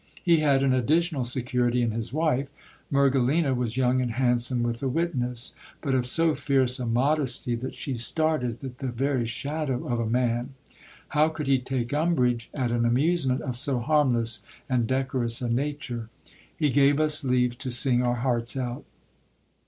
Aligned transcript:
He 0.23 0.37
had 0.37 0.63
an 0.63 0.73
additional 0.73 1.25
security 1.25 1.83
in 1.83 1.91
his 1.91 2.11
wife. 2.11 2.49
Mergelina 2.91 3.53
was 3.55 3.77
young 3.77 4.01
and 4.01 4.13
handsome 4.13 4.63
with 4.63 4.81
a 4.81 4.87
witness; 4.87 5.53
but 5.79 5.93
of 5.93 6.07
so 6.07 6.33
fierce 6.33 6.79
a 6.79 6.87
modesty, 6.87 7.53
that 7.57 7.75
she 7.75 7.93
started 7.97 8.63
at 8.63 8.79
the 8.79 8.87
very 8.87 9.27
shadow 9.27 9.87
of 9.87 9.99
a 9.99 10.07
man. 10.09 10.55
How 11.09 11.29
could 11.29 11.45
he 11.45 11.59
take 11.59 11.93
umbrage 11.93 12.49
at 12.51 12.71
an 12.71 12.83
amusement 12.83 13.41
of 13.43 13.55
so 13.55 13.77
harmless 13.77 14.43
and 14.67 14.87
decorous 14.87 15.39
a 15.39 15.49
nature? 15.51 16.09
He 16.57 16.71
gave 16.71 16.99
us 16.99 17.23
leave 17.23 17.59
to 17.59 17.69
sing 17.69 18.01
our 18.01 18.15
hearts 18.15 18.57
out. 18.57 18.83